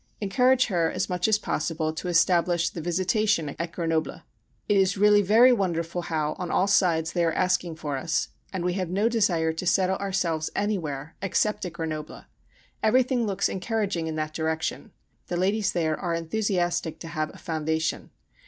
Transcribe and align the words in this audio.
Encourage 0.19 0.65
her 0.65 0.89
as 0.91 1.09
much 1.11 1.27
as 1.27 1.37
possible 1.37 1.93
to 1.93 2.07
establish 2.07 2.71
the 2.71 2.81
Visitation 2.81 3.55
at 3.59 3.71
Grenoble. 3.71 4.23
It 4.67 4.77
is 4.77 4.97
really 4.97 5.21
very 5.21 5.53
wonderful 5.53 6.01
how 6.01 6.33
on 6.39 6.49
all 6.49 6.65
sides 6.65 7.13
they 7.13 7.23
are 7.23 7.31
asking 7.31 7.75
for 7.75 7.97
us, 7.97 8.29
and 8.51 8.65
we 8.65 8.73
have 8.73 8.89
no 8.89 9.07
desire 9.07 9.53
to 9.53 9.67
settle 9.67 9.97
ourselves 9.97 10.49
anywhere, 10.55 11.15
except 11.21 11.65
at 11.65 11.73
Grenoble. 11.73 12.23
Everything 12.81 13.27
looks 13.27 13.47
encouraging 13.47 14.07
in 14.07 14.15
that 14.15 14.33
direction. 14.33 14.91
The 15.27 15.37
ladies 15.37 15.71
there 15.71 15.95
are 15.99 16.15
enthusiastic 16.15 16.97
to 17.01 17.07
have 17.09 17.29
a 17.35 17.37
foundation. 17.37 18.09